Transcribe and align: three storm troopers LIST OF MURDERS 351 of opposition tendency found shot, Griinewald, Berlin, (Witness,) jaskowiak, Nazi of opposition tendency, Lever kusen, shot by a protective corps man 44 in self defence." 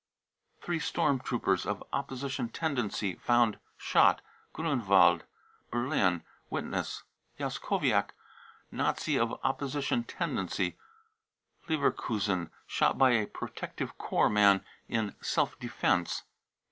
three 0.63 0.79
storm 0.79 1.19
troopers 1.19 1.63
LIST 1.63 1.67
OF 1.67 1.67
MURDERS 1.67 1.91
351 1.91 2.01
of 2.01 2.05
opposition 2.05 2.49
tendency 2.49 3.15
found 3.23 3.59
shot, 3.77 4.21
Griinewald, 4.55 5.21
Berlin, 5.69 6.23
(Witness,) 6.49 7.03
jaskowiak, 7.39 8.09
Nazi 8.71 9.19
of 9.19 9.39
opposition 9.43 10.03
tendency, 10.03 10.75
Lever 11.69 11.91
kusen, 11.91 12.49
shot 12.65 12.97
by 12.97 13.11
a 13.11 13.27
protective 13.27 13.95
corps 13.99 14.27
man 14.31 14.61
44 14.89 14.95
in 14.99 15.15
self 15.21 15.59
defence." 15.59 16.23